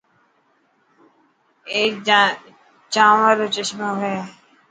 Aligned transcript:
اي 1.71 1.81
چانور 2.93 3.33
رو 3.39 3.45
چمچو 3.53 3.89
هي. 4.01 4.17